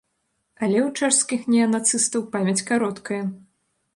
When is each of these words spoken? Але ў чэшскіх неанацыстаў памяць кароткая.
Але 0.63 0.79
ў 0.87 1.01
чэшскіх 1.01 1.43
неанацыстаў 1.55 2.25
памяць 2.37 2.65
кароткая. 2.73 3.23